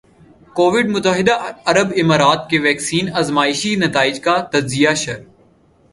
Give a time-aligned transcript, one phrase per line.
[0.55, 1.35] Covid متحدہ
[1.65, 5.21] عرب امارات کے ویکسین آزمائشی نتائج کا تجزیہ شر